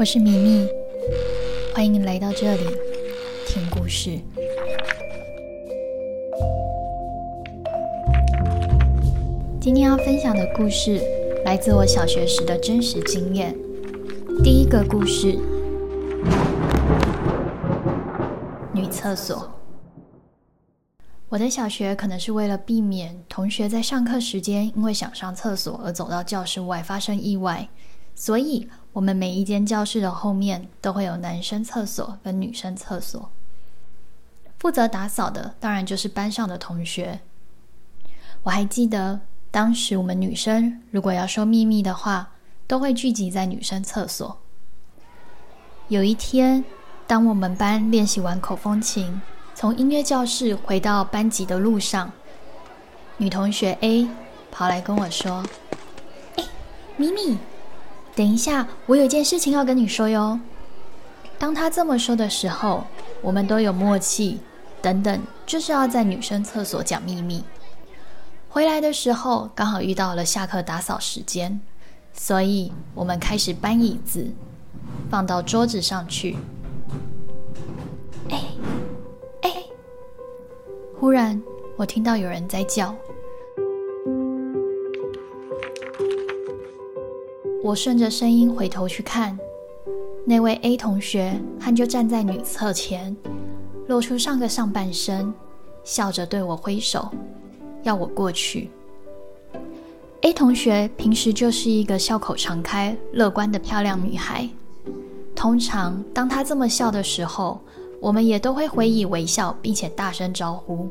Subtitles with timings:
[0.00, 0.66] 我是米米，
[1.74, 2.64] 欢迎来到这里
[3.46, 4.18] 听故事。
[9.60, 11.02] 今天要分享的故事
[11.44, 13.54] 来自我小学时的真实经验。
[14.42, 15.38] 第一个故事：
[18.72, 19.52] 女厕所。
[21.28, 27.68] 我的小学可能是为了避免同学在上课时间因为想上厕所而走到教室外发生意外，
[28.20, 33.30] 所以我们每一间教室的后面都会有男生厕所跟女生厕所。
[34.58, 37.20] 负责打扫的当然就是班上的同学。
[38.42, 39.20] 我还记得
[39.50, 42.32] 当时我们女生如果要说秘密的话，
[42.66, 44.38] 都会聚集在女生厕所。
[45.88, 46.62] 有一天，
[47.06, 49.18] 当我们班练习完口风琴。
[49.54, 52.12] 从音乐教室回到班级的路上，
[53.16, 54.06] 女同学 A
[54.50, 55.42] 跑来跟我说
[56.36, 56.44] ：“哎，
[56.98, 57.38] 咪咪，
[58.20, 60.38] 等一下，我有件事情要跟你说哟。”
[61.40, 62.84] 当他这么说的时候，
[63.22, 64.40] 我们都有默契，
[64.82, 67.42] 等等，就是要在女生厕所讲秘密。
[68.50, 71.60] 回来的时候刚好遇到了下课打扫时间，
[72.12, 74.30] 所以我们开始搬椅子
[75.10, 76.36] 放到桌子上去。
[78.28, 78.44] 哎
[79.40, 79.50] 哎。
[80.98, 81.42] 忽然，
[81.78, 82.94] 我听到有人在叫。
[87.62, 89.38] 我顺着声音回头去看，
[90.24, 93.14] 那位 A 同学他就站在女厕前，
[93.86, 95.32] 露出上个上半身，
[95.84, 97.10] 笑着对我挥手，
[97.82, 98.70] 要我过去。
[100.22, 104.48] A 同学平时就是一个笑口常开、乐观的漂亮女孩。
[105.36, 107.60] 通常，当她这么笑的时候，
[108.00, 110.88] 我们也都会回以微笑，并且大声招呼。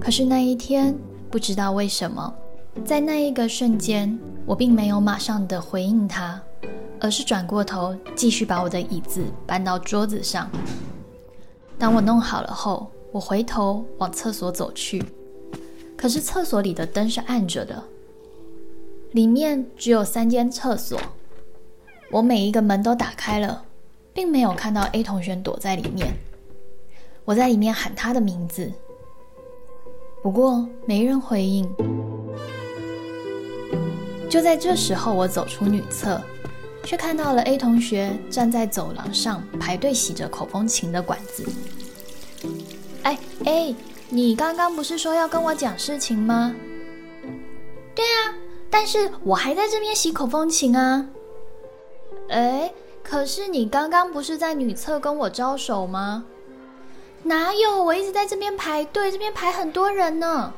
[0.00, 0.94] 可是那一天，
[1.28, 2.32] 不知道为什么，
[2.84, 6.42] 在那一个瞬间，我并没有马上的回应他，
[7.00, 10.50] 而是转过头，继续把我的椅子搬到桌子上。
[11.78, 15.04] 当我弄好了后，我回头往厕所走去。
[15.96, 17.82] 可是厕所里的灯是暗着的，
[19.12, 20.98] 里面只有三间厕所，
[22.10, 23.64] 我每一个门都打开了。
[24.14, 26.14] 并没有看到 A 同学躲在里面，
[27.24, 28.70] 我在里面喊他的名字，
[30.22, 31.66] 不过没人回应。
[34.32, 36.18] 就在这时候，我走出女厕，
[36.84, 41.46] 却看到了 A 同学站在走廊上排队洗着口风琴的管子。
[43.02, 43.74] 哎哎，
[44.08, 46.54] 你刚刚不是说要跟我讲事情吗？
[47.94, 48.32] 对啊，
[48.70, 51.06] 但是我还在这边洗口风琴啊。
[52.30, 52.72] 哎。
[53.02, 56.24] 可是你刚刚不是在女厕跟我招手吗？
[57.24, 60.54] 哪有，我一直在这边排队，这边排很多人呢。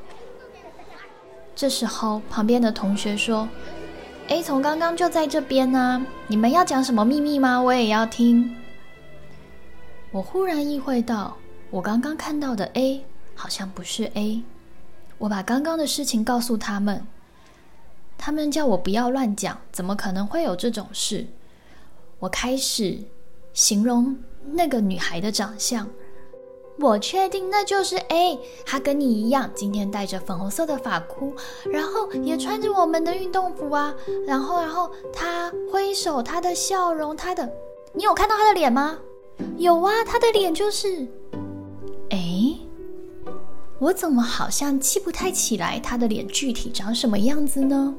[1.56, 3.48] 这时候，旁边的同学说
[4.28, 7.60] ：“A 从刚刚就在这边呢，你们要讲什么秘密吗？
[7.60, 8.56] 我也要听。”
[10.10, 11.36] 我忽然意会到，
[11.70, 13.04] 我刚刚看到的 A
[13.34, 14.42] 好像不是 A。
[15.18, 17.06] 我把刚刚的事情告诉他们，
[18.18, 21.26] 他们叫我不要乱讲，怎么可能会有这种事？
[22.18, 22.98] 我开始
[23.52, 24.16] 形容
[24.52, 25.88] 那个女孩的长相，
[26.78, 31.32] 我确定那就是 A，他跟你一样，今天戴着粉红色的发箍，
[31.70, 33.94] 然后也穿着我们的运动服啊，
[34.26, 37.48] 然后，然后他挥手，他的笑容，他的，
[37.92, 38.98] 你有看到他的脸吗？
[39.56, 41.06] 有啊，他的脸就是，
[42.10, 42.58] 哎，
[43.78, 47.94] 我怎么好像记不太起来他的脸具体长什么样子呢？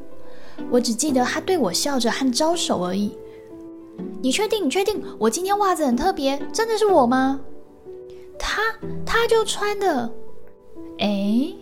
[0.70, 3.18] 我只记得他对我笑着和招手而已。
[4.22, 4.66] 你确定？
[4.66, 5.02] 你确定？
[5.18, 7.40] 我今天袜子很特别，真的是我吗？
[8.38, 8.62] 他
[9.06, 10.12] 他就穿的，
[11.00, 11.54] 哎，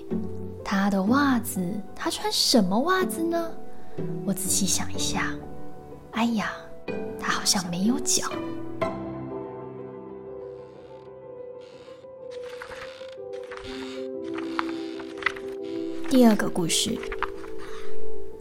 [0.63, 1.61] 他的袜子，
[1.95, 3.51] 他穿什么袜子呢？
[4.25, 5.33] 我仔细想一下，
[6.11, 6.53] 哎呀，
[7.19, 8.27] 他好像没有脚。
[16.09, 16.97] 第二个故事，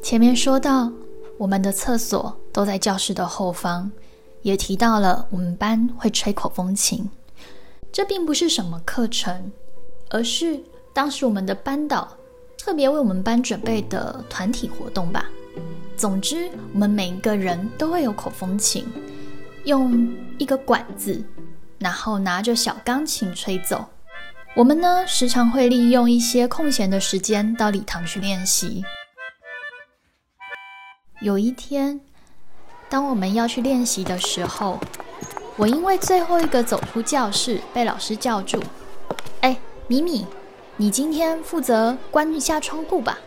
[0.02, 0.92] 前面说到。
[1.38, 3.90] 我们的厕所都在教室的后方，
[4.42, 7.10] 也提到了我们班会吹口风琴。
[7.92, 9.52] 这并不是什么课程，
[10.08, 10.58] 而是
[10.94, 12.16] 当时我们的班导
[12.56, 15.26] 特别为我们班准备的团体活动吧。
[15.94, 18.86] 总之，我们每一个人都会有口风琴，
[19.64, 21.22] 用一个管子，
[21.78, 23.84] 然后拿着小钢琴吹奏。
[24.54, 28.82] 我们呢，时常会利用一些空闲的时间到礼堂去练习。
[31.20, 32.00] 有一天，
[32.88, 34.80] 当我们要去练习的时候，
[35.56, 38.62] 我因为最后一个走出教室，被老师叫住。
[39.42, 39.56] 哎，
[39.86, 40.26] 米米，
[40.78, 43.18] 你今天负责关一下窗户吧。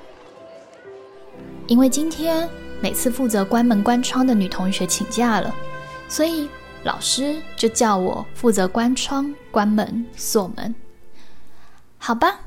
[1.67, 2.49] 因为今天
[2.81, 5.53] 每次负责关门关窗的女同学请假了，
[6.07, 6.49] 所以
[6.83, 10.73] 老师就叫我负责关窗、关门、锁门。
[11.97, 12.39] 好吧，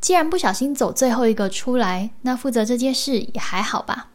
[0.00, 4.08] 既然不小心走最后一个出来，那负责这件事也还好吧。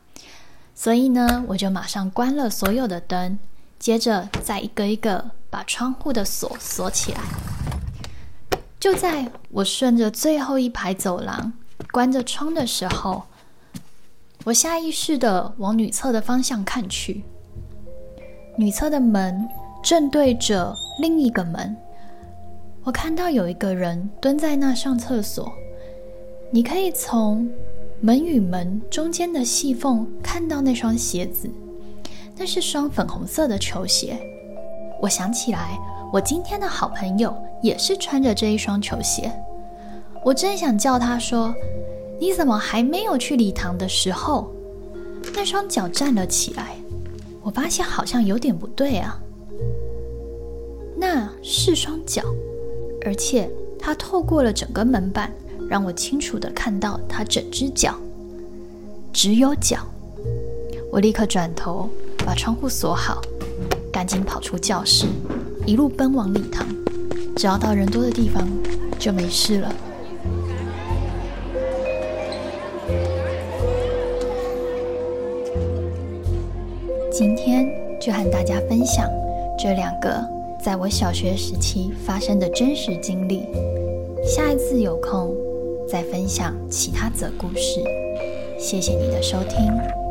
[0.73, 3.37] 所以呢，我就马上关了所有的灯，
[3.79, 7.19] 接着再一个一个把窗户的锁锁起来。
[8.79, 11.53] 就在我顺着最后一排走廊，
[11.91, 13.23] 关着窗的时候，
[14.43, 17.23] 我下意识的往女厕的方向看去。
[18.57, 19.47] 女厕的门
[19.81, 21.75] 正对着另一个门，
[22.83, 25.51] 我看到有一个人蹲在那上厕所。
[26.51, 27.49] 你可以从
[28.01, 31.49] 门与门中间的细缝看到那双鞋子，
[32.37, 34.17] 那是双粉红色的球鞋。
[35.01, 35.77] 我想起来，
[36.11, 39.31] 我今天的好朋友也是穿着这一双球鞋。
[40.23, 41.53] 我正想叫他说
[42.19, 44.51] ：“你怎么还没有去礼堂的时候？”
[45.35, 46.75] 那双脚站了起来，
[47.41, 49.19] 我发现好像有点不对啊。
[50.95, 52.23] 那是双脚，
[53.05, 53.49] 而且
[53.79, 55.31] 它透过了整个门板。
[55.69, 57.95] 让我清楚地看到他整只脚，
[59.11, 59.77] 只有脚。
[60.91, 61.89] 我立刻转头
[62.25, 63.21] 把窗户锁好，
[63.91, 65.05] 赶紧跑出教室，
[65.65, 66.65] 一路奔往礼堂。
[67.35, 68.47] 只要到人多的地方，
[68.97, 69.75] 就没事了。
[77.11, 77.67] 今天
[78.01, 79.07] 就和大家分享
[79.57, 80.23] 这两个
[80.63, 83.43] 在我小学时期发生的真实经历。
[84.25, 85.35] 下一次有空，
[85.87, 87.83] 再分享其他则故事，
[88.57, 90.02] 谢谢你的收听。